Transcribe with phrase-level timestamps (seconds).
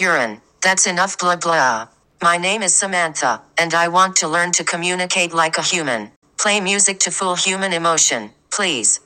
[0.00, 0.40] urine.
[0.62, 1.88] That's enough blah blah.
[2.22, 6.10] My name is Samantha, and I want to learn to communicate like a human.
[6.36, 9.00] Play music to full human emotion, please.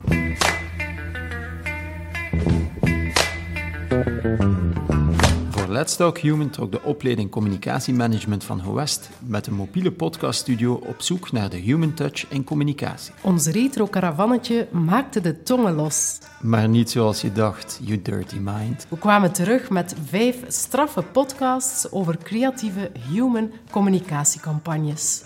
[5.72, 11.32] Let's Talk Human trok de opleiding Communicatiemanagement van Gewest met een mobiele podcaststudio op zoek
[11.32, 13.12] naar de human touch in communicatie.
[13.20, 16.18] Ons retro-caravannetje maakte de tongen los.
[16.40, 18.86] Maar niet zoals je dacht, you dirty mind.
[18.88, 25.24] We kwamen terug met vijf straffe podcasts over creatieve human communicatiecampagnes.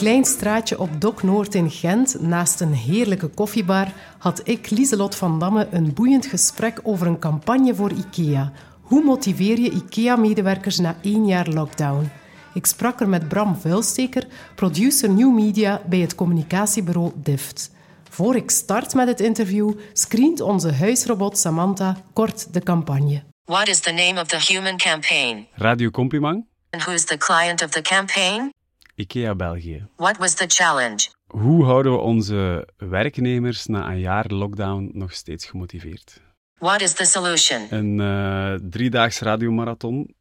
[0.00, 5.38] Klein straatje op Dok Noord in Gent, naast een heerlijke koffiebar, had ik, Lieselot van
[5.38, 8.52] Damme, een boeiend gesprek over een campagne voor IKEA.
[8.80, 12.10] Hoe motiveer je IKEA-medewerkers na één jaar lockdown?
[12.54, 17.70] Ik sprak er met Bram Vuilsteker, producer New Media bij het communicatiebureau DIFT.
[18.10, 23.22] Voor ik start met het interview, screent onze huisrobot Samantha kort de campagne.
[23.44, 25.46] What is the name of the human campaign?
[25.54, 28.52] Radio Compliment, And who's the client of the campaign?
[29.00, 29.86] IKEA België.
[29.96, 31.08] What was the challenge?
[31.26, 36.20] Hoe houden we onze werknemers na een jaar lockdown nog steeds gemotiveerd?
[36.58, 37.66] What is the solution?
[37.70, 40.14] Een eh driedaags radiomarathon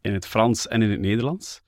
[0.00, 1.61] in het Frans en in het Nederlands.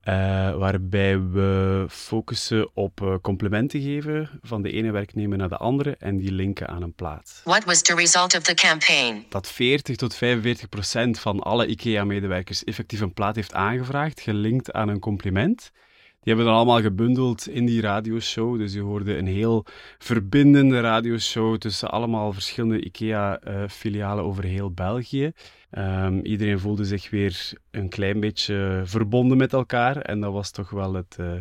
[0.00, 0.14] Eh,
[0.56, 6.16] waarbij we focussen op eh, complimenten geven van de ene werknemer naar de andere en
[6.16, 7.40] die linken aan een plaat.
[7.44, 9.24] What was the result of the campaign?
[9.28, 14.88] Dat 40 tot 45 procent van alle IKEA-medewerkers effectief een plaat heeft aangevraagd, gelinkt aan
[14.88, 15.72] een compliment.
[16.20, 18.58] Die hebben dan allemaal gebundeld in die radioshow.
[18.58, 19.64] Dus je hoorde een heel
[19.98, 25.32] verbindende radioshow tussen allemaal verschillende IKEA-filialen over heel België.
[25.70, 29.96] Ehm, iedereen voelde zich weer een klein beetje verbonden met elkaar.
[29.96, 31.32] En dat was toch wel het, eh,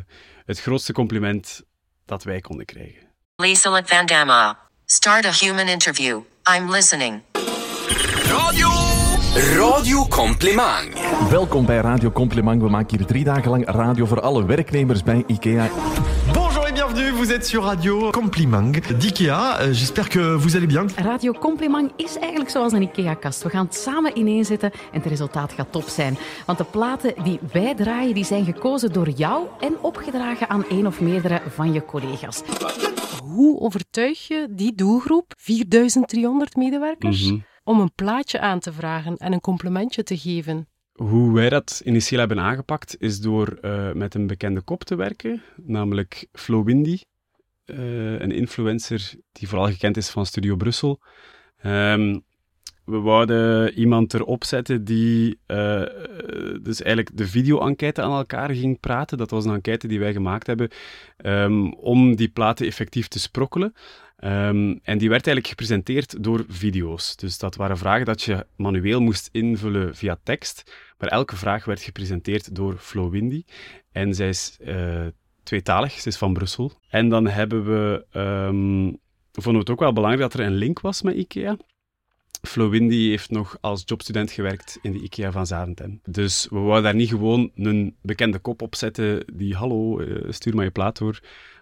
[0.46, 1.64] het grootste compliment
[2.06, 3.08] dat wij konden krijgen.
[3.36, 4.56] Lieselotte Van Damme.
[4.86, 6.22] Start a human interview.
[6.56, 7.22] I'm listening.
[8.30, 8.87] Radio.
[9.42, 10.90] Radio Compliment.
[11.30, 12.62] Welkom bij Radio Compliment.
[12.62, 15.70] We maken hier drie dagen lang radio voor alle werknemers bij IKEA.
[16.34, 19.60] Bonjour et bienvenue, vous êtes sur Radio Compliment d'IKEA.
[19.62, 20.86] Euh, J'espère que vous allez bien.
[20.96, 23.44] Radio Compliment is eigenlijk zoals een IKEA-kast.
[23.44, 26.18] We gaan het samen ineenzetten en het resultaat gaat top zijn.
[26.46, 30.86] Want de platen die wij draaien, die zijn gekozen door jou en opgedragen aan één
[30.88, 32.42] of meerdere van je collega's.
[33.24, 37.40] Hoe overtuig je die doelgroep, 4300 medewerkers, Mhm.
[37.68, 40.68] Om een plaatje aan te vragen en een complimentje te geven?
[40.94, 45.42] Hoe wij dat initieel hebben aangepakt, is door eh, met een bekende kop te werken,
[45.56, 47.00] namelijk Flo Windy,
[47.66, 51.00] eh, een influencer die vooral gekend is van Studio Brussel.
[51.58, 52.20] Ehm,
[52.86, 55.84] we wouden iemand erop zetten die eh,
[56.62, 59.18] dus eigenlijk de video-enquête aan elkaar ging praten.
[59.18, 60.70] Dat was een enquête die wij gemaakt hebben
[61.18, 63.74] ehm, om die platen effectief te sprokkelen.
[64.18, 67.16] Ehm, en die werd eigenlijk gepresenteerd door video's.
[67.16, 70.76] Dus dat waren vragen dat je manueel moest invullen via tekst.
[70.98, 73.44] Maar elke vraag werd gepresenteerd door Flo Windy.
[73.92, 75.06] En zij is eh,
[75.44, 76.72] tweetalig, ze is van Brussel.
[76.90, 78.94] En dan hebben we, ehm,
[79.32, 81.58] vonden we het ook wel belangrijk dat er een link was met IKEA.
[82.42, 86.00] Flo Windy heeft nog als jobstudent gewerkt in de IKEA van Zaventem.
[86.04, 90.56] Dus we wouden daar niet gewoon een bekende kop op zetten die hallo, eh, stuur
[90.56, 91.20] maar je plaat door.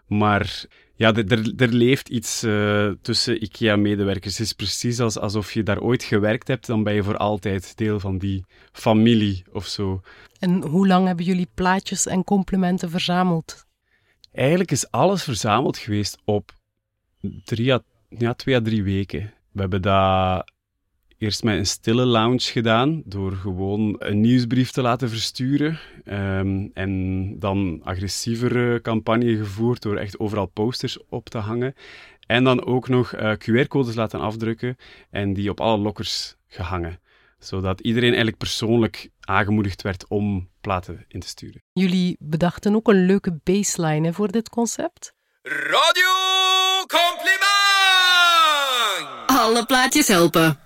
[0.07, 4.37] Maar ja, er, leeft iets eh, tussen IKEA-medewerkers.
[4.37, 7.77] Het is precies als, alsof je daar ooit gewerkt hebt, dan ben je voor altijd
[7.77, 10.01] deel van die familie of zo.
[10.39, 13.65] En hoe lang hebben jullie plaatjes en complimenten verzameld?
[14.31, 16.51] Eigenlijk is alles verzameld geweest op
[17.43, 19.33] drie à, ja, twee à drie weken.
[19.51, 20.51] We hebben dat
[21.17, 25.79] eerst met een stille lounge gedaan, door gewoon een nieuwsbrief te laten versturen.
[26.05, 31.75] Ehm, en dan agressievere campagne gevoerd door echt overal posters op te hangen.
[32.27, 34.77] En dan ook nog eh, QR-codes laten afdrukken
[35.09, 36.99] en die op alle lokkers gehangen.
[37.39, 41.61] Zodat iedereen eigenlijk persoonlijk aangemoedigd werd om platen in te sturen.
[41.73, 45.13] Jullie bedachten ook een leuke baseline hè, voor dit concept.
[45.41, 46.13] Radio
[46.87, 47.45] Compliment.
[49.25, 50.64] Alle plaatjes helpen.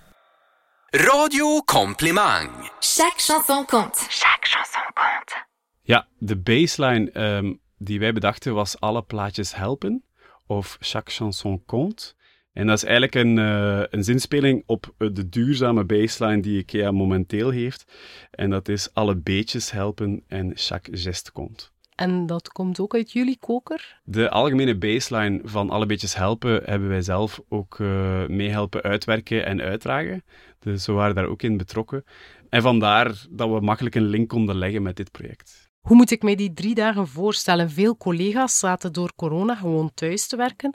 [0.92, 2.50] Radio Compliment.
[2.80, 3.96] Chaque chanson compte.
[4.08, 5.46] Chaque chanson compte.
[5.82, 10.04] Ja, de baseline ehm, die wij bedachten was alle plaatjes helpen,
[10.46, 12.14] of chaque chanson compte.
[12.52, 16.90] En dat is eigenlijk een, eh, een zinspeling op eh, de duurzame baseline die IKEA
[16.90, 17.92] momenteel heeft.
[18.30, 21.64] En dat is alle beetjes helpen en chaque geste compte.
[22.00, 24.00] En dat komt ook uit jullie koker?
[24.04, 29.46] De algemene baseline van alle beetjes helpen hebben wij zelf ook uh, mee helpen uitwerken
[29.46, 30.24] en uitdragen.
[30.58, 32.04] Dus we waren daar ook in betrokken.
[32.48, 35.70] En vandaar dat we makkelijk een link konden leggen met dit project.
[35.80, 37.70] Hoe moet ik mij die drie dagen voorstellen?
[37.70, 40.74] Veel collega's zaten door corona gewoon thuis te werken.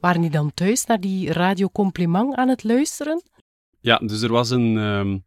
[0.00, 3.22] Waren die dan thuis naar die radio Compliment aan het luisteren?
[3.80, 5.18] Ja, dus er was een, ehm,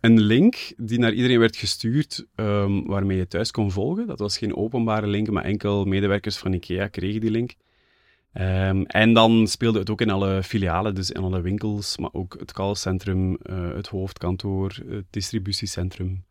[0.00, 4.06] een link die naar iedereen werd gestuurd ehm, waarmee je thuis kon volgen.
[4.06, 7.54] Dat was geen openbare link, maar enkel medewerkers van IKEA kregen die link.
[8.32, 12.36] Ehm, en dan speelde het ook in alle filialen, dus in alle winkels, maar ook
[12.38, 16.24] het callcentrum, uh, het hoofdkantoor, het distributiecentrum.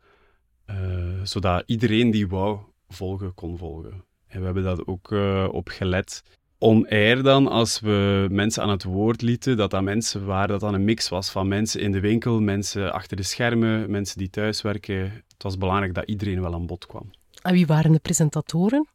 [0.69, 2.59] Uh, zodat iedereen die wou
[2.89, 4.03] volgen, kon volgen.
[4.27, 6.23] En we hebben dat ook uh, op gelet
[6.61, 10.73] on-air dan, als we mensen aan het woord lieten, dat dat mensen waren, dat dat
[10.73, 14.99] een mix was van mensen in de winkel, mensen achter de schermen, mensen die thuiswerken.
[15.27, 17.11] Het was belangrijk dat iedereen wel aan bod kwam.
[17.41, 18.87] En wie waren de presentatoren?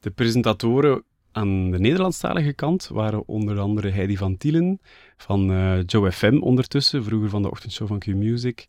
[0.00, 4.80] De presentatoren aan de Nederlandstalige kant waren onder andere Heidi van Tielen
[5.16, 8.66] van uh, Joe FM ondertussen, vroeger van de ochtendshow van Q-Music.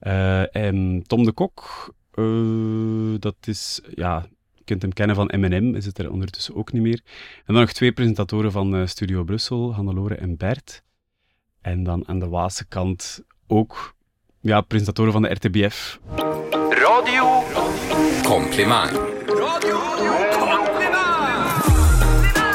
[0.00, 4.26] Uh, en Tom de Kok, uh, dat is ja,
[4.64, 7.00] kunt hem kennen van M&M, is het er ondertussen ook niet meer.
[7.36, 10.82] En dan nog twee presentatoren van uh, Studio Brussel, Hannelore en Bert.
[11.60, 13.94] En dan aan de Waalse kant ook
[14.40, 16.00] ja, presentatoren van de RTBF.
[16.68, 17.42] Radio
[18.22, 18.90] Compliment.
[19.26, 19.78] Radio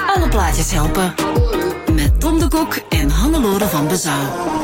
[0.08, 1.14] Alle plaatjes helpen.
[1.94, 4.58] Met Tom de Kok en Hannelore van Bezouw.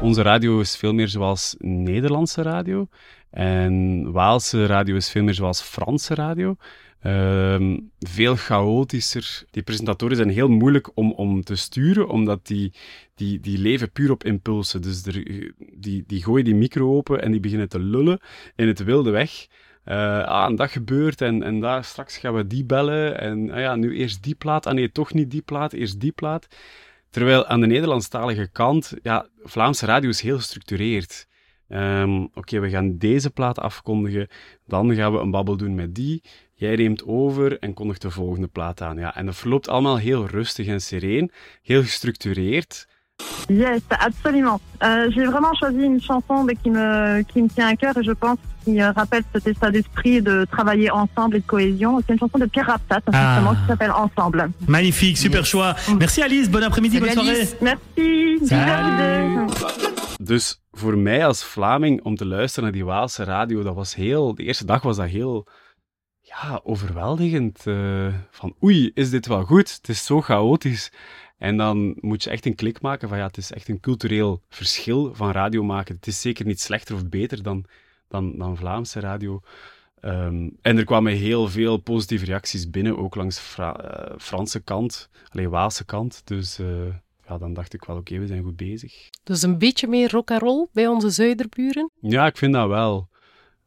[0.00, 2.88] Onze radio is veel meer zoals Nederlandse radio.
[3.30, 6.56] En Waalse radio is veel meer zoals Franse radio.
[7.02, 9.42] Uh, veel chaotischer.
[9.50, 12.72] Die presentatoren zijn heel moeilijk om, om te sturen, omdat die,
[13.14, 14.82] die, die leven puur op impulsen.
[14.82, 15.24] Dus er,
[15.74, 18.20] die, die gooien die micro open en die beginnen te lullen
[18.56, 19.46] in het wilde weg.
[19.84, 23.20] Uh, ah, en dat gebeurt en, en daar, straks gaan we die bellen.
[23.20, 24.66] En ah ja, nu eerst die plaat.
[24.66, 26.46] Ah nee, toch niet die plaat, eerst die plaat.
[27.10, 31.26] Terwijl aan de Nederlandstalige kant, ja, Vlaamse radio is heel gestructureerd.
[31.68, 34.28] Um, Oké, okay, we gaan deze plaat afkondigen,
[34.66, 36.22] dan gaan we een babbel doen met die.
[36.54, 38.96] Jij neemt over en kondigt de volgende plaat aan.
[38.98, 41.30] Ja, en dat verloopt allemaal heel rustig en sereen,
[41.62, 42.86] heel gestructureerd.
[43.48, 44.60] Yes, absolument.
[44.82, 48.12] Euh, J'ai vraiment choisi une chanson qui me, qui me tient à cœur et je
[48.12, 52.00] pense qui rappelle cet état d'esprit de travailler ensemble et de cohésion.
[52.00, 53.56] C'est une chanson de Pierre Rapsat, justement, ah.
[53.60, 54.50] qui s'appelle Ensemble.
[54.66, 55.48] Magnifique, super yes.
[55.48, 55.74] choix.
[55.98, 57.30] Merci Alice, bon après-midi, bonne soirée.
[57.30, 57.56] Alice.
[57.60, 58.46] Merci.
[58.46, 60.07] Salut.
[60.20, 64.34] Dus voor mij als Vlaming om te luisteren naar die Waalse radio, dat was heel...
[64.34, 65.46] De eerste dag was dat heel
[66.20, 67.66] ja, overweldigend.
[67.66, 69.74] Uh, van oei, is dit wel goed?
[69.76, 70.92] Het is zo chaotisch.
[71.36, 74.42] En dan moet je echt een klik maken van ja, het is echt een cultureel
[74.48, 75.94] verschil van radio maken.
[75.94, 77.64] Het is zeker niet slechter of beter dan,
[78.08, 79.40] dan, dan Vlaamse radio.
[80.00, 85.10] Um, en er kwamen heel veel positieve reacties binnen, ook langs Fra uh, Franse kant,
[85.28, 86.22] alleen Waalse kant.
[86.24, 86.94] Dus uh,
[87.28, 89.08] ja, dan dacht ik wel, oké, okay, we zijn goed bezig.
[89.22, 91.90] Dus een beetje meer rock and roll bij onze zuiderburen?
[92.00, 93.08] Ja, ik vind dat wel.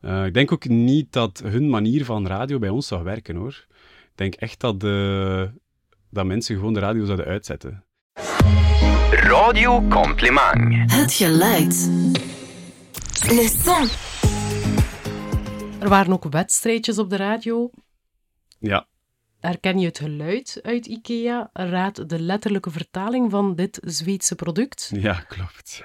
[0.02, 3.66] Uh, ik denk ook niet dat hun manier van radio bij ons zou werken, hoor.
[4.04, 5.52] Ik denk echt dat, de,
[6.10, 7.84] dat mensen gewoon de radio zouden uitzetten.
[9.10, 10.92] Radio Compliment.
[10.92, 11.90] Het geluid.
[13.28, 13.88] Le son.
[15.80, 17.70] Er waren ook wedstrijdjes op de radio.
[18.60, 18.88] Ja.
[19.42, 21.50] Herken je het geluid uit IKEA?
[21.54, 24.92] Raad de letterlijke vertaling van dit Zweedse product.
[24.94, 25.84] Ja, klopt.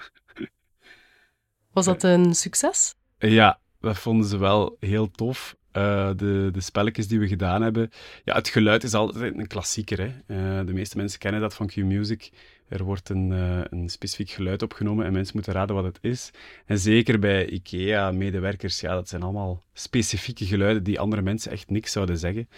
[1.72, 2.94] Was dat een succes?
[3.18, 5.56] Ja, dat vonden ze wel heel tof.
[5.72, 7.90] Uh, de, de spelletjes die we gedaan hebben.
[8.24, 9.98] Ja, het geluid is altijd een klassieker.
[9.98, 10.06] Hè?
[10.06, 12.30] Uh, de meeste mensen kennen dat van Q-Music.
[12.68, 16.30] Er wordt een, uh, een specifiek geluid opgenomen en mensen moeten raden wat het is.
[16.66, 21.92] En zeker bij IKEA-medewerkers, ja, dat zijn allemaal specifieke geluiden die andere mensen echt niks
[21.92, 22.48] zouden zeggen.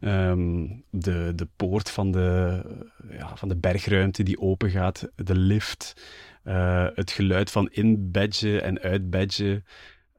[0.00, 2.62] Um, de, de poort van de,
[3.10, 5.94] ja, van de bergruimte die open gaat, de lift,
[6.94, 9.64] het geluid van inbadgen en uitbadgen.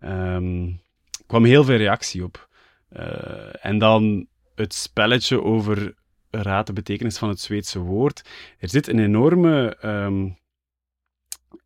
[0.04, 0.82] Um,
[1.28, 2.50] kwam heel veel reactie op.
[2.98, 5.94] Uh, en dan het spelletje over
[6.30, 8.30] raad de betekenis van het Zweedse woord.
[8.60, 10.38] Er zit een enorme um,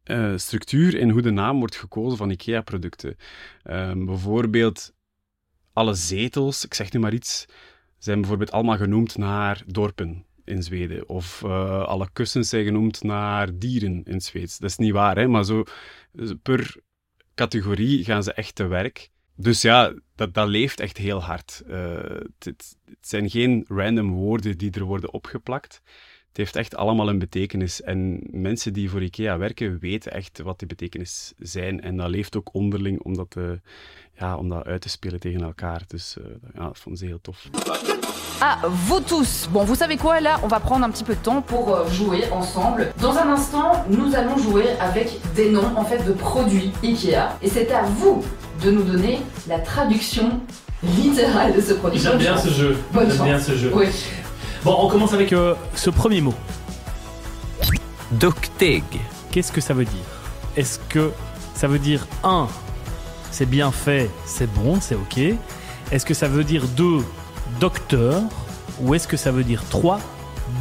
[0.05, 3.17] uh, structuur in hoe de naam wordt gekozen van IKEA-producten.
[3.63, 4.93] Um, bijvoorbeeld
[5.73, 7.45] alle zetels, ik zeg nu maar iets,
[7.97, 11.09] zijn bijvoorbeeld allemaal genoemd naar dorpen in Zweden.
[11.09, 14.57] Of uh, alle kussens zijn genoemd naar dieren in Zweeds.
[14.57, 15.27] Dat is niet waar, hè?
[15.27, 15.63] maar zo
[16.41, 16.75] per
[17.35, 19.09] categorie gaan ze echt te werk.
[19.35, 21.63] Dus ja, dat, dat leeft echt heel hard.
[21.67, 21.97] Uh,
[22.39, 25.81] het, het, zijn geen random woorden die er worden opgeplakt.
[26.35, 27.81] Het heeft echt allemaal een betekenis.
[27.81, 31.81] En mensen die voor IKEA werken, weten echt wat die betekenis zijn.
[31.81, 33.43] En dat leeft ook onderling om dat, uh,
[34.19, 35.81] ja, om dat uit te spelen tegen elkaar.
[35.87, 37.49] Dus uh, ja, dat vonden ze heel tof.
[38.39, 39.47] Ah, vous tous.
[39.51, 41.89] Bon, vous savez quoi, là, on va prendre un petit peu de temps pour euh,
[41.89, 42.91] jouer ensemble.
[42.99, 47.37] Dans un instant, nous allons jouer avec des noms, en fait, de produits IKEA.
[47.41, 48.23] Et c'est à vous
[48.61, 50.41] de nous donner la traduction
[50.83, 51.99] littérale de ce produit.
[52.01, 52.75] J'aime bien ce jeu.
[52.91, 53.27] Bonne J'aime chance.
[53.27, 53.71] bien ce jeu.
[53.73, 53.85] Oui.
[54.65, 56.33] Bon, on commence avec euh, ce premier mot.
[58.11, 58.83] Docteg.
[59.31, 60.05] Qu'est-ce que ça veut dire?
[60.55, 61.11] Est-ce que
[61.53, 62.47] ça veut dire 1,
[63.31, 65.19] c'est bien fait, c'est bon, c'est ok?
[65.91, 67.03] Est-ce que ça veut dire 2,
[67.59, 68.21] docteur?
[68.81, 69.99] Ou est-ce que ça veut dire 3,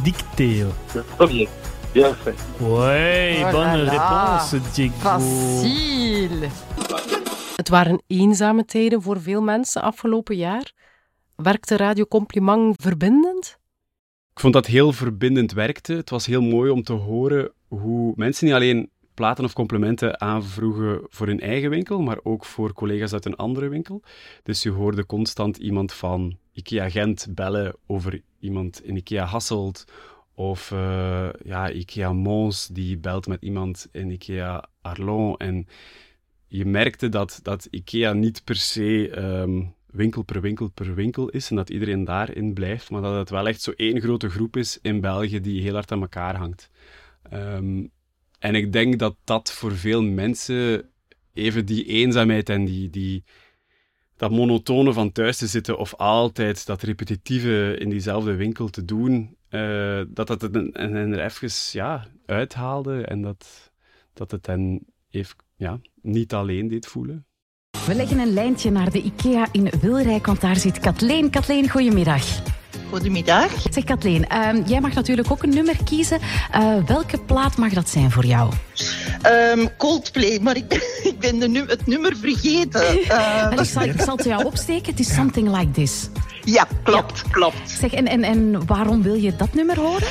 [0.03, 1.49] dicter Le premier,
[1.93, 2.35] bien fait.
[2.61, 4.37] Ouais, Oh bonne là là.
[4.37, 4.93] réponse, Diego.
[4.99, 6.49] Facile.
[7.57, 10.71] Het waren eenzame tijden voor veel mensen afgelopen jaar.
[11.35, 13.57] Werkte Radio Compliment verbindend?
[14.35, 15.93] Ik vond dat heel verbindend werkte.
[15.93, 21.01] Het was heel mooi om te horen hoe mensen niet alleen platen of complimenten aanvroegen
[21.09, 24.01] voor hun eigen winkel, maar ook voor collega's uit een andere winkel.
[24.43, 29.85] Dus je hoorde constant iemand van IKEA Gent bellen over iemand in IKEA Hasselt,
[30.33, 35.37] of eh, ja, IKEA Mons die belt met iemand in IKEA Arlon.
[35.37, 35.67] En
[36.47, 39.63] je merkte dat, dat IKEA niet per se ehm,
[39.95, 43.47] winkel per winkel per winkel is en dat iedereen daarin blijft, maar dat het wel
[43.47, 46.69] echt zo één grote groep is in België die heel hard aan elkaar hangt.
[47.29, 47.85] Ehm,
[48.39, 50.89] en ik denk dat dat voor veel mensen
[51.33, 53.23] even die eenzaamheid en die, die,
[54.15, 59.37] dat monotone van thuis te zitten of altijd dat repetitieve in diezelfde winkel te doen,
[59.49, 63.71] eh, dat dat het en, er even ja, uithaalde en dat,
[64.13, 67.25] dat het hen even, ja, niet alleen deed voelen.
[67.85, 71.29] We leggen een lijntje naar de IKEA in Wilrijk, want daar zit Kathleen.
[71.29, 72.23] Kathleen, goedemiddag.
[72.89, 73.51] Goedemiddag.
[73.69, 76.19] Zeg Kathleen, ehm, jij mag natuurlijk ook een nummer kiezen.
[76.51, 78.51] Eh, welke plaat mag dat zijn voor jou?
[79.21, 82.81] Ehm, Coldplay, maar ik ben, ik ben de nu, het nummer vergeten.
[83.07, 84.85] Eh, ik, zal, ik zal het jou opsteken.
[84.91, 86.09] Het is Something Like This.
[86.43, 87.69] Ja, klopt, klopt.
[87.79, 90.07] Zeg, en, en, en waarom wil je dat nummer horen?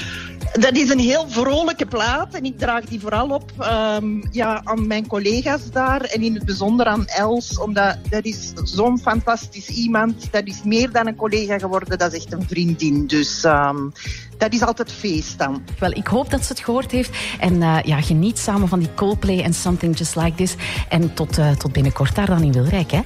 [0.61, 4.87] Dat is een heel vrolijke plaat en ik draag die vooral op ehm, ja, aan
[4.87, 10.33] mijn collega's daar en in het bijzonder aan Els, omdat dat is zo'n fantastisch iemand.
[10.33, 13.07] Dat is meer dan een collega geworden, dat is echt een vriendin.
[13.07, 13.91] Dus ehm,
[14.39, 15.63] dat is altijd feest dan.
[15.79, 17.17] Wel, ik hoop dat ze het gehoord heeft.
[17.41, 20.55] En eh, ja, geniet samen van die Coldplay en Something Just Like This.
[20.89, 23.01] En tot, eh, tot binnenkort daar dan in Wilrijk, hè?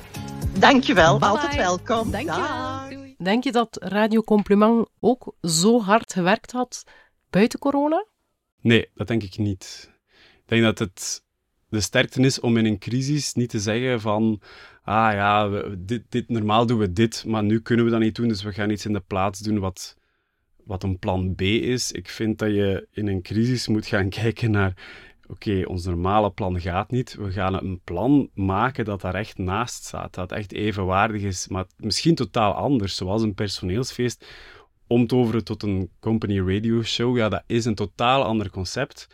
[0.58, 1.28] Dankjewel, Bye-bye.
[1.28, 2.10] altijd welkom.
[2.10, 3.16] Dankjewel.
[3.18, 6.84] Denk je dat Radio Compliment ook zo hard gewerkt had
[7.30, 8.06] buiten corona?
[8.60, 9.90] Nee, dat denk ik niet.
[10.42, 11.26] Ik denk dat het
[11.68, 14.40] de sterkte is om in een crisis niet te zeggen van
[14.82, 18.28] ah ja, dit, dit, normaal doen we dit, maar nu kunnen we dat niet doen,
[18.28, 19.96] dus we gaan iets in de plaats doen wat,
[20.64, 21.92] wat een plan B is.
[21.92, 24.74] Ik vind dat je in een crisis moet gaan kijken naar
[25.26, 27.14] oké, ons normale plan gaat niet.
[27.14, 31.66] We gaan een plan maken dat daar echt naast staat, dat echt evenwaardig is, maar
[31.76, 34.26] misschien totaal anders, zoals een personeelsfeest
[34.88, 39.08] om te overen tot een company radio show, ja, dat is een totaal ander concept,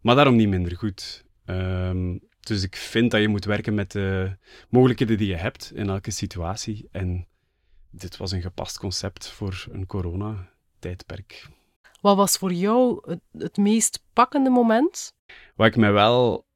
[0.00, 1.24] maar daarom niet minder goed.
[1.44, 4.36] Ehm, dus ik vind dat je moet werken met de
[4.68, 6.88] mogelijkheden die je hebt in elke situatie.
[6.90, 7.26] En
[7.90, 11.48] dit was een gepast concept voor een corona-tijdperk.
[12.00, 15.14] Wat was voor jou het, het meest pakkende moment?
[15.54, 16.46] Wat ik me wel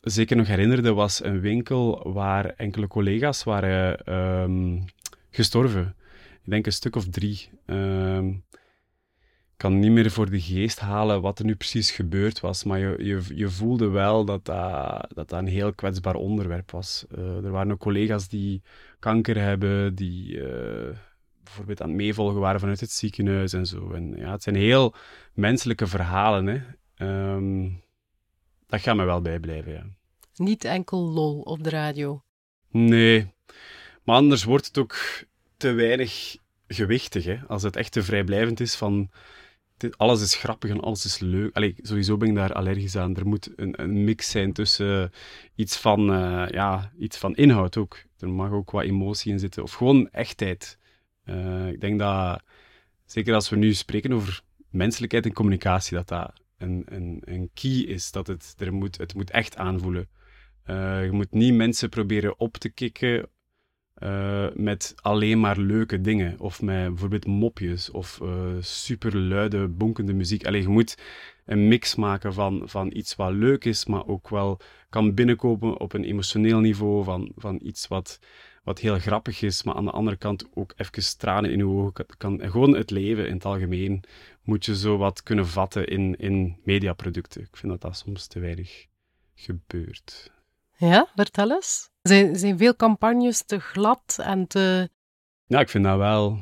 [0.00, 4.80] zeker nog herinnerde, was een winkel waar enkele collega's waren ehm,
[5.30, 5.96] gestorven.
[6.44, 7.48] Ik denk een stuk of drie.
[7.66, 8.28] Ehm,
[9.52, 12.78] ik kan niet meer voor de geest halen wat er nu precies gebeurd was, maar
[12.78, 17.04] je, je, je voelde wel dat dat, dat dat een heel kwetsbaar onderwerp was.
[17.10, 18.62] Eh, er waren ook collega's die
[18.98, 20.96] kanker hebben, die eh,
[21.44, 23.92] bijvoorbeeld aan het meevolgen waren vanuit het ziekenhuis en zo.
[23.92, 24.94] En ja, het zijn heel
[25.34, 26.46] menselijke verhalen.
[26.46, 26.60] Hè.
[26.94, 27.70] Ehm,
[28.66, 29.84] dat gaat me wel bijblijven, ja.
[30.34, 32.22] Niet enkel lol op de radio.
[32.70, 33.32] Nee,
[34.04, 34.96] maar anders wordt het ook
[35.62, 37.48] te weinig gewichtig.
[37.48, 39.10] Als het echt te vrijblijvend is van
[39.96, 41.56] alles is grappig en alles is leuk.
[41.56, 43.16] Allee, sowieso ben ik daar allergisch aan.
[43.16, 45.10] Er moet een, een mix zijn tussen
[45.54, 48.02] iets van, eh, ja, iets van inhoud ook.
[48.18, 49.62] Er mag ook wat emotie in zitten.
[49.62, 50.78] Of gewoon echtheid.
[51.24, 52.42] Eh, ik denk dat,
[53.04, 57.78] zeker als we nu spreken over menselijkheid en communicatie, dat dat een, een, een key
[57.78, 58.10] is.
[58.10, 60.08] Dat het, er moet, het moet echt aanvoelen.
[60.62, 63.28] Eh, je moet niet mensen proberen op te kikken
[64.02, 66.40] eh, met alleen maar leuke dingen.
[66.40, 70.46] Of met bijvoorbeeld mopjes of eh super luide, bonkende muziek.
[70.46, 70.96] Allee, je moet
[71.44, 75.92] een mix maken van, van iets wat leuk is, maar ook wel kan binnenkomen op
[75.92, 77.04] een emotioneel niveau.
[77.04, 78.18] Van, van iets wat,
[78.64, 81.92] wat heel grappig is, maar aan de andere kant ook even tranen in je ogen
[81.92, 82.40] kan- kan.
[82.40, 84.04] En gewoon het leven in het algemeen
[84.42, 87.40] moet je zo wat kunnen vatten in, in mediaproducten.
[87.40, 88.86] Ik vind dat dat soms te weinig
[89.34, 90.30] gebeurt.
[90.76, 91.91] Ja, vertel eens.
[92.02, 94.90] Zijn, zijn veel campagnes te glad en te...
[95.46, 96.38] Ja, ik vind dat wel.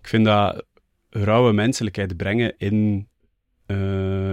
[0.00, 0.64] Ik vind dat
[1.10, 3.08] rauwe menselijkheid brengen in
[3.66, 3.76] eh,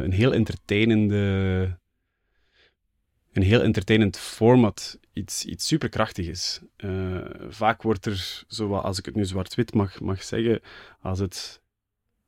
[0.04, 1.78] een heel entertainende.
[3.34, 6.62] Een heel entertainend format iets, iets superkrachtig is.
[6.76, 10.62] Eh, vaak wordt er, zo wat- als ik het nu zwart-wit mag, mag zeggen,
[11.02, 11.62] als het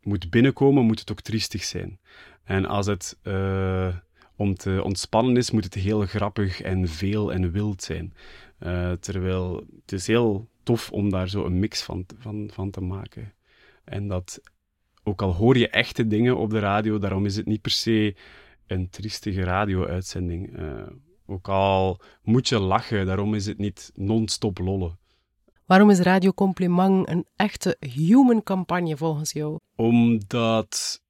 [0.01, 1.99] moet binnenkomen, moet het ook triestig zijn.
[2.43, 3.95] En als het uh,
[4.39, 8.13] om te ontspannen is, moet het heel grappig en veel en wild zijn.
[8.59, 12.81] Uh, terwijl het is heel tof om daar zo een mix van, van, van te
[12.81, 13.33] maken.
[13.83, 14.41] En dat,
[15.03, 18.15] ook al hoor je echte dingen op de radio, daarom is het niet per se
[18.67, 20.59] een triestige radio-uitzending.
[20.59, 20.81] Uh,
[21.25, 24.97] ook al moet je lachen, daarom is het niet non-stop lollen.
[25.65, 29.57] Waarom is Radio Compliment een echte human campagne volgens jou?
[29.75, 31.01] Omdat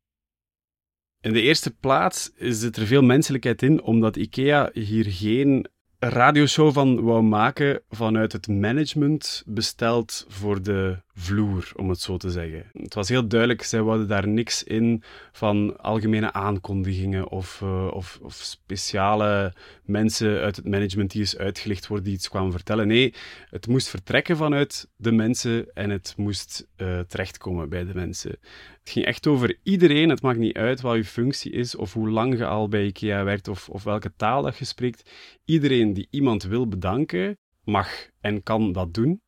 [1.21, 5.67] in de eerste plaats zit er veel menselijkheid in, omdat IKEA hier geen
[5.99, 12.29] radioshow van wou maken vanuit het management besteld voor de vloer, om het zo te
[12.29, 12.65] zeggen.
[12.73, 18.19] Het was heel duidelijk, zij wouden daar niks in van algemene aankondigingen of, uh, of,
[18.21, 22.87] of, speciale mensen uit het management die eens uitgelicht worden die iets kwamen vertellen.
[22.87, 23.13] Nee,
[23.49, 28.31] het moest vertrekken vanuit de mensen en het moest uh, terechtkomen bij de mensen.
[28.79, 30.09] Het ging echt over iedereen.
[30.09, 33.23] Het maakt niet uit wat je functie is of hoe lang je al bij IKEA
[33.23, 35.11] werkt of, of welke taal dat je spreekt.
[35.45, 37.89] Iedereen die iemand wil bedanken, mag
[38.21, 39.21] en kan dat doen.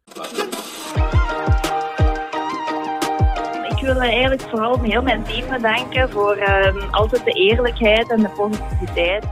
[3.82, 9.26] Wil eigenlijk vooral heel mijn team bedanken voor uh, altijd de eerlijkheid en de positiviteit.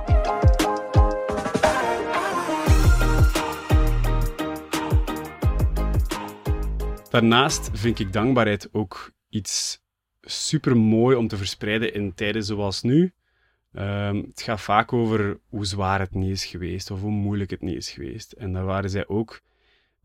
[7.10, 9.82] Daarnaast vind ik dankbaarheid ook iets
[10.22, 13.14] super mooi om te verspreiden in tijden zoals nu.
[13.74, 17.62] Um, het gaat vaak over hoe zwaar het niet is geweest of hoe moeilijk het
[17.62, 18.32] niet is geweest.
[18.32, 19.42] En daar waren zij ook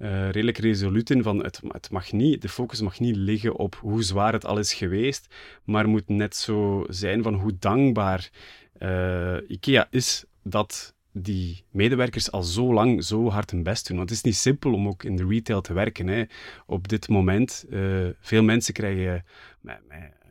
[0.04, 3.74] uh, redelijk resoluut in van het, het mag niet, de focus mag niet liggen op
[3.74, 5.34] hoe zwaar het al is geweest,
[5.64, 8.30] maar moet net zo zijn van hoe dankbaar
[8.78, 13.96] uh, IKEA is dat die medewerkers al zo lang zo hard hun best doen.
[13.96, 16.06] Want het is niet simpel om ook in de retail te werken.
[16.06, 16.24] Hè.
[16.66, 19.24] Op dit moment, uh, veel mensen krijgen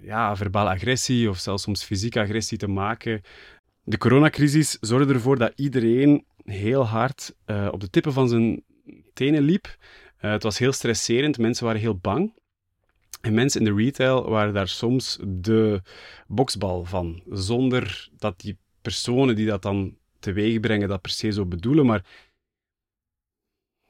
[0.01, 3.21] ja, verbale agressie of zelfs soms fysieke agressie te maken.
[3.83, 7.35] De coronacrisis zorgde ervoor dat iedereen heel hard
[7.71, 8.63] op de tippen van zijn
[9.13, 9.77] tenen liep.
[10.21, 12.33] Uh, het was heel stresserend, mensen waren heel bang.
[13.21, 15.81] En mensen in de retail waren daar soms de
[16.27, 21.45] boksbal van, zonder dat die personen die dat dan teweeg brengen dat per se zo
[21.45, 22.05] bedoelen, maar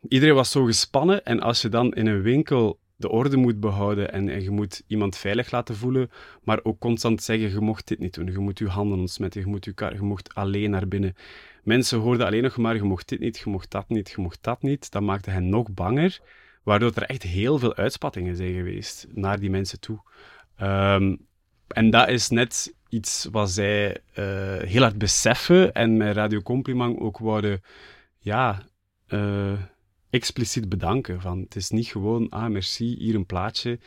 [0.08, 4.12] iedereen was zo gespannen en als je dan in een winkel de orde moet behouden
[4.12, 6.10] en, en, je moet iemand veilig laten voelen,
[6.44, 9.48] maar ook constant zeggen, je mocht dit niet doen, je moet je handen ontsmetten, je,
[9.48, 11.16] moet je, je mocht alleen naar binnen.
[11.63, 14.38] Mensen hoorden alleen nog maar, je mocht dit niet, je mocht dat niet, je mocht
[14.42, 14.92] dat niet.
[14.92, 16.20] Dat maakte hen nog banger,
[16.63, 20.00] waardoor er echt heel veel uitspattingen zijn geweest naar die mensen toe.
[20.62, 21.28] Um,
[21.68, 27.00] en dat is net iets wat zij uh, heel hard beseffen en met Radio Compliment
[27.00, 27.62] ook wouden,
[28.20, 28.62] ja,
[29.08, 29.54] uh,
[30.13, 31.21] expliciet bedanken.
[31.21, 33.80] Van, het is niet gewoon, ah, merci, hier een plaatje.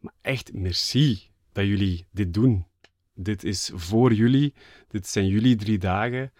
[0.00, 2.66] Maar echt merci dat jullie dit doen.
[3.14, 4.54] Dit is voor jullie.
[4.88, 6.32] Dit zijn jullie drie dagen.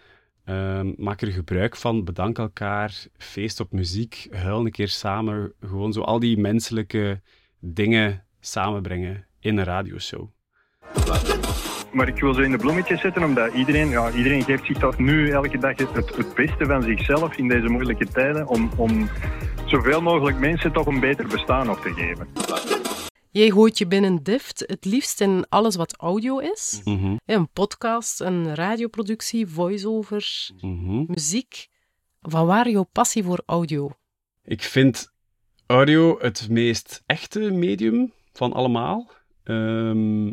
[0.45, 5.53] Um, maak er gebruik van, bedank elkaar, feest op muziek, huil een keer samen.
[5.59, 7.21] Gewoon zo al die menselijke
[7.59, 10.29] dingen samenbrengen in een radioshow.
[11.97, 14.97] Maar ik wil zo in de bloemetjes zetten, omdat iedereen, ja, iedereen geeft zich toch
[14.97, 19.09] nu elke dag het, het beste van zichzelf in deze moeilijke tijden, om, om
[19.65, 22.27] zoveel mogelijk mensen toch een beter bestaan nog te geven.
[23.31, 26.81] Jij gooit je binnen DIFT het liefst in alles wat audio is.
[26.83, 27.15] Mhm.
[27.25, 31.03] Een podcast, een radioproductie, voice-overs, Mhm.
[31.07, 31.67] muziek.
[32.21, 33.91] Van waar jouw passie voor audio?
[34.43, 35.11] Ik vind
[35.65, 39.11] audio het meest echte medium van allemaal.
[39.43, 40.27] Ehm,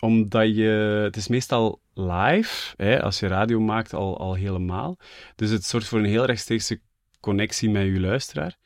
[0.00, 1.00] omdat je...
[1.04, 4.98] Het is meestal live, hè, als je radio maakt al, al helemaal.
[5.36, 6.80] Dus het zorgt voor een heel rechtstreekse
[7.20, 8.56] connectie met je luisteraar.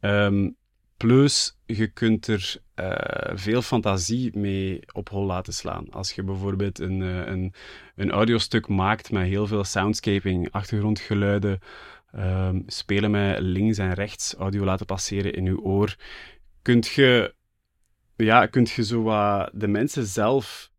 [0.00, 0.50] Ehm,
[0.96, 5.90] plus, je kunt er eh, veel fantasie mee op hol laten slaan.
[5.90, 7.54] Als je bijvoorbeeld een, eh, een,
[7.96, 11.58] een audiostuk maakt met heel veel soundscaping, achtergrondgeluiden,
[12.12, 15.96] ehm, spelen met links en rechts, audio laten passeren in je oor,
[16.62, 17.34] kunt je,
[18.16, 20.70] ja, kunt je zo wat de mensen zelf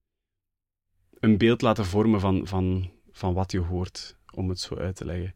[1.19, 5.05] een beeld laten vormen van, van, van wat je hoort, om het zo uit te
[5.05, 5.33] leggen.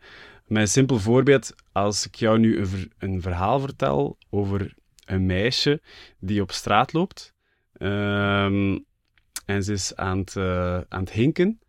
[0.47, 4.73] Een simpel voorbeeld, als ik jou nu een, een verhaal vertel over
[5.05, 5.81] een meisje
[6.19, 7.33] die op straat loopt
[7.73, 8.79] ehm,
[9.45, 11.59] en ze is aan het, eh, aan het hinken.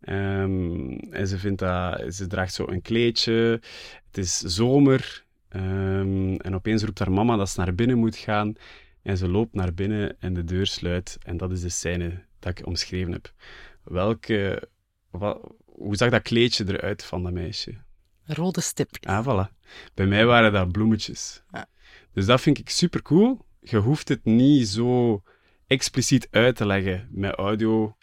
[0.00, 3.60] Ehm, en ze, vindt dat, ze draagt zo een kleedje,
[4.06, 8.54] het is zomer ehm, en opeens roept haar mama dat ze naar binnen moet gaan
[9.02, 12.58] en ze loopt naar binnen en de deur sluit en dat is de scène dat
[12.58, 13.32] ik omschreven heb.
[13.84, 14.68] Welke,
[15.10, 17.74] wa- hoe zag dat kleedje eruit van dat meisje?
[18.24, 19.12] Rode stipjes.
[19.12, 19.52] Ah, voilà.
[19.94, 21.42] Bij mij waren dat bloemetjes.
[22.12, 23.46] Dus dat vind ik super cool.
[23.60, 25.22] Je hoeft het niet zo
[25.66, 27.96] expliciet uit te leggen met audio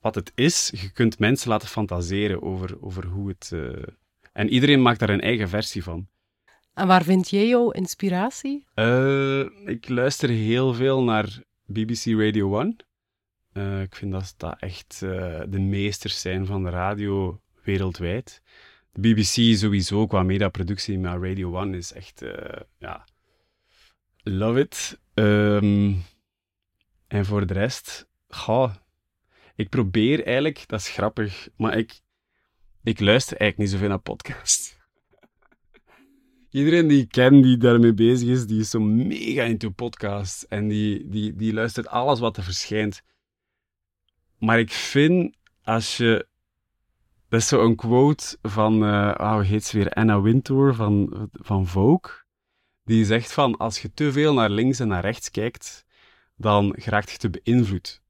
[0.00, 0.72] wat het is.
[0.80, 3.50] Je kunt mensen laten fantaseren over, over hoe het...
[3.52, 3.82] eh,
[4.32, 6.08] En iedereen maakt daar een eigen versie van.
[6.74, 8.64] En waar vind jij jouw inspiratie?
[8.74, 12.76] Eh, ik luister heel veel naar BBC Radio 1.
[13.52, 18.42] Eh, ik vind dat dat echt eh, de meesters zijn van de radio wereldwijd.
[18.92, 23.04] De BBC sowieso qua mediaproductie, maar Radio 1 is echt, eh, ja,
[24.22, 25.00] love it.
[25.14, 25.94] Ehm,
[27.06, 28.82] en voor de rest, ga.
[29.54, 32.00] Ik probeer eigenlijk, dat is grappig, maar ik,
[32.82, 34.76] ik luister eigenlijk niet zoveel naar podcasts.
[36.50, 40.46] Iedereen die ik ken die daarmee bezig is, die is zo mega into podcasts.
[40.46, 43.02] En die, die, die luistert alles wat er verschijnt.
[44.42, 46.26] Maar ik vind, als je...
[47.28, 51.28] Dat is zo een quote van, eh ah, hoe heet ze weer, Anna Wintour van,
[51.32, 52.12] van Vogue.
[52.84, 55.84] Die zegt van, als je te veel naar links en naar rechts kijkt,
[56.36, 58.02] dan geraakt je te beïnvloed.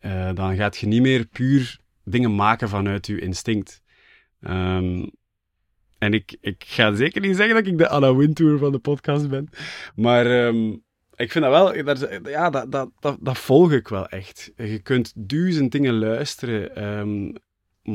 [0.00, 3.82] Eh, dan gaat je niet meer puur dingen maken vanuit je instinct.
[4.40, 5.06] Ehm,
[5.98, 9.28] en ik, ik ga zeker niet zeggen dat ik de Anna Wintour van de podcast
[9.28, 9.48] ben.
[9.94, 10.76] Maar ehm,
[11.20, 14.52] ik vind dat wel, daar, ja, dat, dat, dat, dat volg ik wel echt.
[14.56, 17.32] Je kunt duizend dingen luisteren, ehm,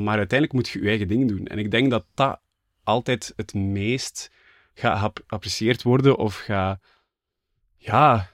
[0.04, 1.48] maar uiteindelijk moet je je eigen ding doen.
[1.48, 2.40] En ik denk dat dat
[2.84, 4.32] altijd het meest
[4.74, 6.80] gaat geapprecieerd worden of gaat,
[7.78, 8.30] ja,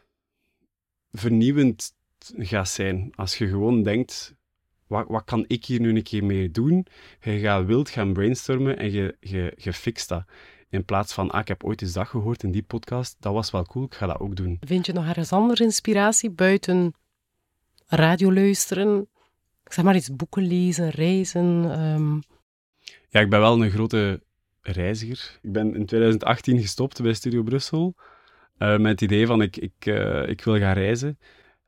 [1.12, 1.93] vernieuwend
[2.38, 3.12] gaat zijn.
[3.15, 4.36] Als je gewoon denkt,
[4.88, 6.86] wat, wat kan ik hier nu een keer mee doen?
[7.21, 10.23] Je gaat wild gaan brainstormen en je, je, je fixt dat.
[10.71, 13.51] In plaats van, ah, ik heb ooit eens dat gehoord in die podcast, dat was
[13.51, 14.57] wel cool, ik ga dat ook doen.
[14.60, 16.93] Vind je nog ergens andere inspiratie buiten
[17.88, 19.07] radio luisteren?
[19.63, 21.71] Ik zeg maar iets, boeken lezen, reizen.
[21.71, 22.15] ehm,
[23.10, 24.21] Ja, ik ben wel een grote
[24.62, 25.39] reiziger.
[25.41, 27.95] Ik ben in 2018 gestopt bij Studio Brussel
[28.57, 31.19] eh, met het idee van ik, ik, eh, ik wil gaan reizen.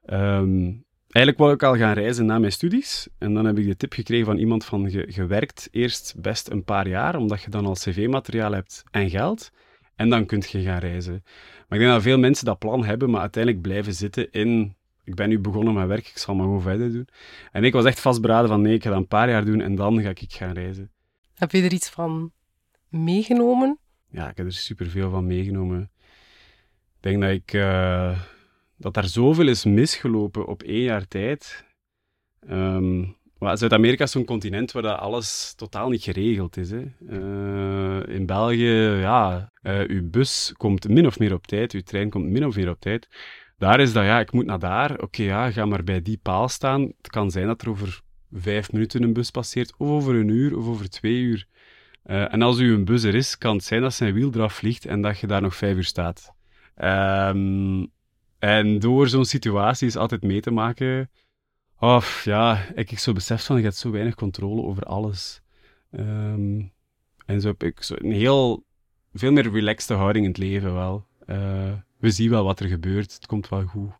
[0.05, 0.71] Ehm,
[1.13, 3.07] eigenlijk wou ik al gaan reizen na mijn studies.
[3.17, 6.49] En dan heb ik de tip gekregen van iemand van je, je werkt eerst best
[6.49, 9.51] een paar jaar, omdat je dan al cv-materiaal hebt en geld.
[9.95, 11.23] En dan kun je gaan reizen.
[11.67, 14.75] Maar ik denk dat veel mensen dat plan hebben, maar uiteindelijk blijven zitten in...
[15.03, 17.07] Ik ben nu begonnen met werk, ik zal maar gewoon verder doen.
[17.51, 19.75] En ik was echt vastberaden van nee, ik ga dat een paar jaar doen en
[19.75, 20.91] dan ga ik gaan reizen.
[21.35, 22.31] heb je er iets van
[22.89, 23.77] meegenomen?
[24.09, 25.91] ja, ik heb er superveel van meegenomen.
[26.95, 27.53] Ik denk dat ik...
[27.53, 28.19] eh,
[28.83, 31.65] dat daar zoveel is misgelopen op één jaar tijd.
[32.47, 33.03] Ehm,
[33.39, 36.71] Zuid-Amerika is zo'n continent waar dat alles totaal niet geregeld is.
[36.71, 36.83] Hè.
[37.07, 42.09] Eh, in België, ja, eh, uw bus komt min of meer op tijd, uw trein
[42.09, 43.07] komt min of meer op tijd.
[43.57, 45.01] Daar is dat, ja, ik moet naar daar.
[45.01, 46.81] Oké, ja, ga maar bij die paal staan.
[46.81, 50.57] Het kan zijn dat er over vijf minuten een bus passeert, of over een uur,
[50.57, 51.47] of over twee uur.
[52.03, 54.53] Eh, en als u een bus er is, kan het zijn dat zijn wiel eraf
[54.53, 56.33] vliegt en dat je daar nog vijf uur staat.
[56.75, 57.85] Ehm,
[58.43, 61.09] en door zo'n situatie is altijd mee te maken.
[61.79, 65.41] Oh, ja, ik, ik zo besef van, je hebt zo weinig controle over alles.
[65.91, 66.61] Ehm,
[67.25, 68.63] en zo heb ik zo een heel,
[69.13, 71.05] veel meer relaxte houding in het leven wel.
[71.25, 73.91] Eh, we zien wel wat er gebeurt, het komt wel goed.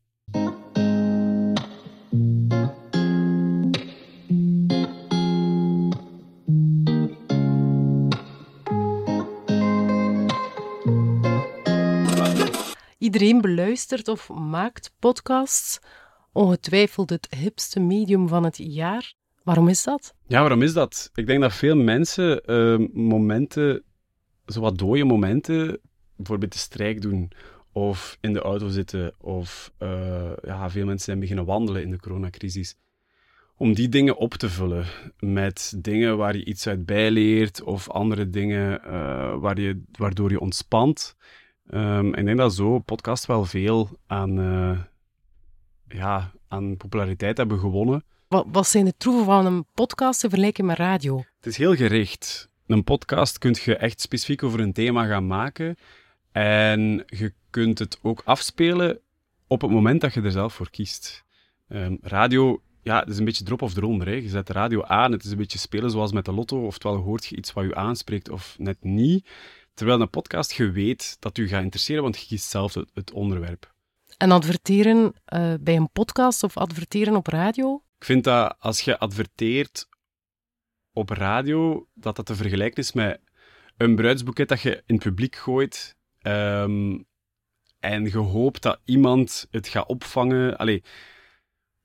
[13.13, 15.79] Iedereen beluistert of maakt podcasts.
[16.31, 19.13] Ongetwijfeld het hipste medium van het jaar.
[19.43, 20.13] Waarom is dat?
[20.27, 21.09] Ja, waarom is dat?
[21.13, 23.83] Ik denk dat veel mensen eh, momenten,
[24.75, 25.79] dode momenten,
[26.15, 27.31] bijvoorbeeld de strijk doen,
[27.71, 31.99] of in de auto zitten, of eh, ja, veel mensen zijn beginnen wandelen in de
[31.99, 32.75] coronacrisis.
[33.57, 34.85] Om die dingen op te vullen
[35.19, 40.39] met dingen waar je iets uit bijleert, of andere dingen eh, waar je, waardoor je
[40.39, 41.15] ontspant.
[41.73, 44.79] Ehm, ik denk dat zo podcast wel veel aan, eh,
[45.97, 48.03] ja, aan populariteit hebben gewonnen.
[48.27, 51.17] Wat, wat zijn de troeven van een podcast te vergelijken met radio?
[51.17, 52.49] Het is heel gericht.
[52.67, 55.75] Een podcast kun je echt specifiek over een thema gaan maken.
[56.31, 58.99] En je kunt het ook afspelen
[59.47, 61.23] op het moment dat je er zelf voor kiest.
[61.67, 64.07] Ehm, radio, ja, het is een beetje drop of eronder.
[64.07, 64.13] Hè.
[64.13, 66.65] Je zet de radio aan, het is een beetje spelen zoals met de lotto.
[66.65, 69.27] Oftewel hoort je iets wat je aanspreekt of net niet.
[69.73, 73.11] Terwijl een podcast, je weet dat u gaat interesseren, want je kiest zelf het, het
[73.11, 73.73] onderwerp.
[74.17, 77.83] En adverteren eh, bij een podcast of adverteren op radio?
[77.97, 79.87] Ik vind dat als je adverteert
[80.93, 83.19] op radio, dat dat te vergelijken is met
[83.77, 86.99] een bruidsboeket dat je in het publiek gooit ehm,
[87.79, 90.57] en je hoopt dat iemand het gaat opvangen.
[90.57, 90.83] Allee,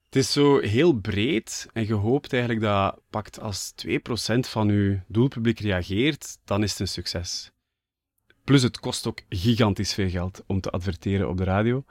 [0.05, 3.91] het is zo heel breed en je hoopt eigenlijk dat pakt als 2%
[4.39, 7.51] van je doelpubliek reageert, dan is het een succes.
[8.43, 11.85] Plus het kost ook gigantisch veel geld om te adverteren op de radio.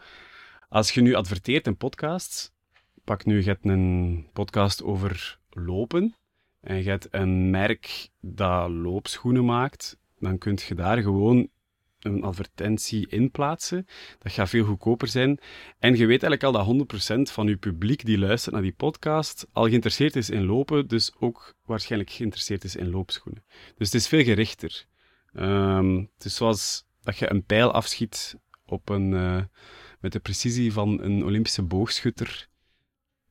[0.68, 2.50] Als je nu adverteert in podcasts,
[3.04, 6.14] pak nu, je een podcast over lopen
[6.60, 11.48] en je hebt een merk dat loopschoenen maakt, dan kun je daar gewoon
[11.98, 13.86] een advertentie in plaatsen.
[14.18, 15.38] Dat gaat veel goedkoper zijn.
[15.78, 16.88] En je weet eigenlijk al dat
[17.28, 21.12] 100% van je publiek die luistert naar die podcast al geïnteresseerd is in lopen, dus
[21.18, 23.44] ook waarschijnlijk geïnteresseerd is in loopschoenen.
[23.76, 24.86] Dus het is veel gerichter.
[25.32, 28.36] Um, het is zoals dat je een pijl afschiet
[28.66, 29.42] op een, uh,
[30.00, 32.48] met de precisie van een Olympische boogschutter,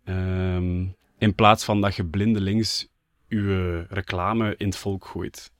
[0.06, 2.88] um, in plaats van dat je blindelings
[3.28, 5.52] je reclame in het volk gooit.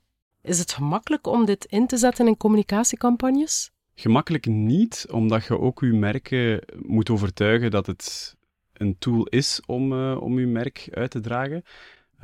[0.42, 3.70] Is het gemakkelijk om dit in te zetten in communicatiecampagnes?
[3.94, 8.36] Gemakkelijk niet, omdat je ook je merken moet overtuigen dat het
[8.72, 11.62] een tool is om, uh, om je merk uit te dragen.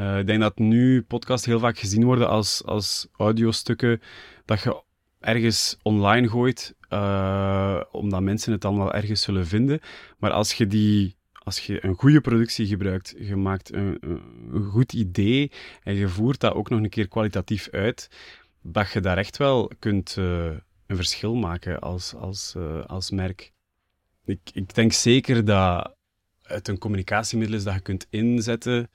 [0.00, 4.00] Uh, ik denk dat nu podcasts heel vaak gezien worden als, als audiostukken
[4.44, 4.82] dat je
[5.20, 9.80] ergens online gooit, uh, omdat mensen het dan wel ergens zullen vinden.
[10.18, 14.00] Maar als je die als je een goede productie gebruikt, je maakt een,
[14.70, 15.52] goed idee
[15.82, 18.08] en je voert dat ook nog een keer kwalitatief uit,
[18.62, 20.44] dat je daar echt wel kunt uh,
[20.86, 23.52] een verschil maken als, als, als merk.
[24.24, 25.94] Ik, ik denk zeker dat
[26.42, 28.90] het een communicatiemiddel is dat je kunt inzetten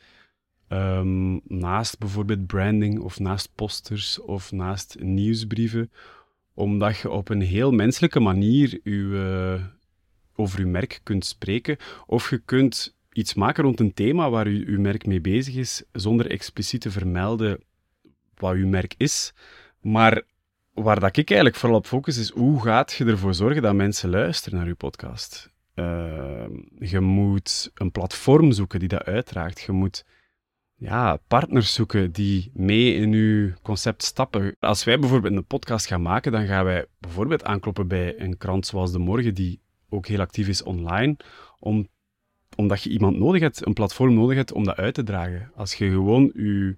[0.70, 5.92] um, naast bijvoorbeeld branding of naast posters of naast nieuwsbrieven,
[6.54, 9.60] omdat je op een heel menselijke manier je,
[10.36, 11.78] over uw merk kunt spreken.
[12.06, 16.30] Of je kunt iets maken rond een thema waar uw merk mee bezig is, zonder
[16.30, 17.60] expliciet te vermelden
[18.36, 19.34] wat uw merk is.
[19.82, 20.24] Maar
[20.74, 24.10] waar dat ik eigenlijk vooral op focus is, hoe gaat je ervoor zorgen dat mensen
[24.10, 25.50] luisteren naar uw podcast?
[25.76, 26.46] Uh,
[26.80, 29.62] je moet een platform zoeken die dat uitdraagt.
[29.62, 30.06] Je moet
[30.80, 34.56] ja, partners zoeken die mee in uw concept stappen.
[34.60, 38.66] Als wij bijvoorbeeld een podcast gaan maken, dan gaan wij bijvoorbeeld aankloppen bij een krant
[38.66, 41.18] zoals De Morgen, die ook heel actief is online,
[41.60, 41.88] om,
[42.56, 45.52] omdat je iemand nodig hebt, een platform nodig hebt om dat uit te dragen.
[45.56, 46.76] Als je gewoon je,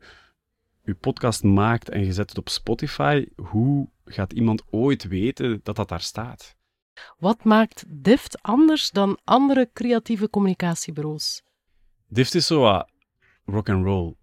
[0.83, 5.75] je podcast maakt en je zet het op Spotify, hoe gaat iemand ooit weten dat
[5.75, 6.55] dat daar staat?
[7.17, 11.43] Wat maakt Dift anders dan andere creatieve communicatiebureaus?
[12.07, 12.90] Dift is zo wat
[13.51, 14.15] rock and roll.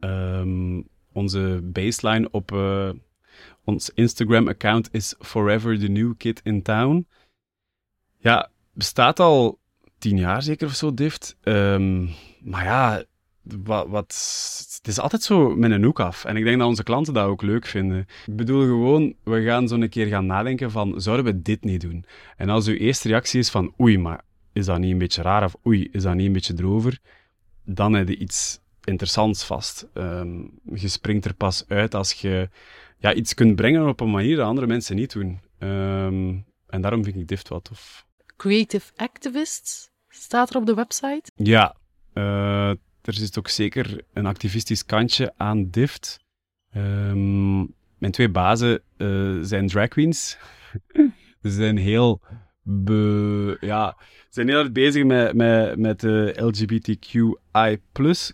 [0.00, 2.90] Um, onze baseline op uh,
[3.64, 7.06] ons Instagram-account is Forever the New Kid in Town.
[8.18, 9.58] Ja, bestaat al
[9.98, 11.36] tien jaar zeker of zo, Dift.
[11.42, 13.04] Um, maar ja,
[13.42, 14.06] wat, wat,
[14.76, 16.24] het is altijd zo met een hoek af.
[16.24, 18.06] En ik denk dat onze klanten dat ook leuk vinden.
[18.26, 21.80] Ik bedoel gewoon, we gaan zo een keer gaan nadenken van, zouden we dit niet
[21.80, 22.04] doen?
[22.36, 25.44] En als uw eerste reactie is van, oei, maar is dat niet een beetje raar?
[25.44, 26.98] Of oei, is dat niet een beetje drover?
[27.64, 29.86] Dan heb je iets interessants vast.
[29.94, 32.48] Um, je springt er pas uit als je
[32.98, 35.40] ja, iets kunt brengen op een manier dat andere mensen niet doen.
[35.58, 38.06] Um, en daarom vind ik Dift wel tof.
[38.36, 41.30] Creative Activists staat er op de website.
[41.34, 41.76] Ja,
[42.14, 42.68] uh,
[43.02, 46.20] er zit ook zeker een activistisch kantje aan Dift.
[46.76, 50.38] Um, mijn twee bazen uh, zijn drag queens.
[51.42, 52.20] Ze zijn heel,
[52.62, 53.96] be, ja,
[54.28, 57.78] zijn heel erg bezig met, met, met de LGBTQI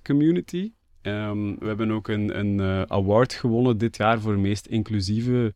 [0.03, 0.73] community.
[1.03, 5.55] Um, we hebben ook een, een uh, award gewonnen dit jaar voor het meest inclusieve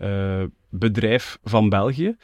[0.00, 2.16] uh, bedrijf van België.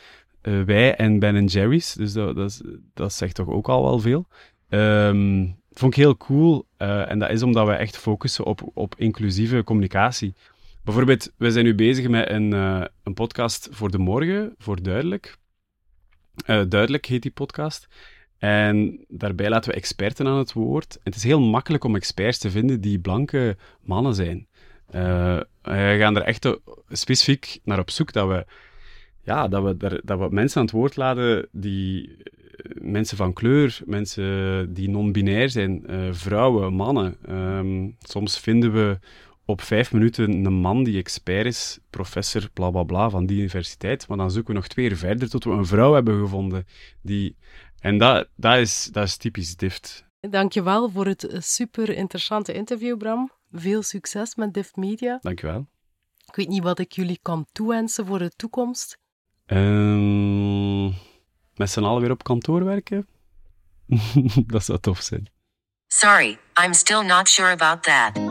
[0.42, 2.62] Uh, wij en Ben Jerry's, dus dat, dat,
[2.94, 4.26] dat, zegt toch ook al wel veel.
[4.68, 6.66] Um, vond ik heel cool.
[6.76, 10.34] En dat is omdat we echt focussen op, op inclusieve communicatie.
[10.82, 12.52] Bijvoorbeeld, we zijn nu bezig met een,
[13.02, 15.38] een podcast voor de morgen, voor Duidelijk.
[16.46, 17.88] Duidelijk heet die podcast.
[18.38, 20.94] En daarbij laten we experten aan het woord.
[20.94, 24.46] En het is heel makkelijk om experts te vinden die blanke mannen zijn.
[25.62, 26.48] we gaan er echt
[26.88, 28.46] specifiek naar op zoek dat we
[29.24, 33.80] ja, dat we, dat we mensen aan het woord laten die eh, mensen van kleur,
[33.84, 37.16] mensen die non-binair zijn, uh, vrouwen, mannen.
[37.28, 38.98] Um, soms vinden we
[39.44, 44.08] op vijf minuten een man die expert is, professor, bla bla bla, van die universiteit.
[44.08, 46.66] Maar dan zoeken we nog twee uur verder tot we een vrouw hebben gevonden.
[47.02, 47.36] Die...
[47.78, 50.04] En dat, dat, is, dat is typisch DIFT.
[50.20, 53.30] Dankjewel voor het super interessante interview, Bram.
[53.52, 55.18] Veel succes met DIFT Media.
[55.20, 55.66] Dankjewel.
[56.26, 58.98] Ik weet niet wat ik jullie kan toewensen voor de toekomst.
[59.46, 60.84] Um,
[61.54, 63.06] met z'n allen weer op kantoor werken?
[64.46, 65.28] dat zou tof zijn.
[65.86, 68.23] Sorry, I'm still not sure about that.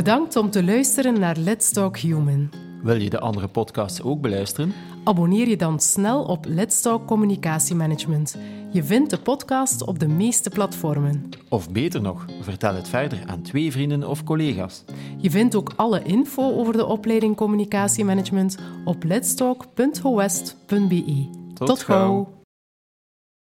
[0.00, 2.50] Bedankt om te luisteren naar Let's Talk Human.
[2.82, 4.72] Wil je de andere podcasts ook beluisteren?
[5.04, 8.36] Abonneer je dan snel op Let's Talk Communicatiemanagement.
[8.72, 11.28] Je vindt de podcast op de meeste platformen.
[11.48, 14.84] Of beter nog, vertel het verder aan twee vrienden of collega's.
[15.16, 21.28] Je vindt ook alle info over de opleiding Communicatiemanagement op letstalk.howest.be.
[21.54, 22.39] Tot gauw.